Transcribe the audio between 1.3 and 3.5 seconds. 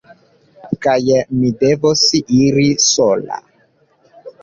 mi devos iri sola.